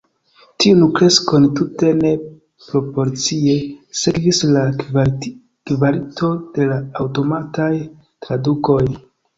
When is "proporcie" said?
2.71-3.55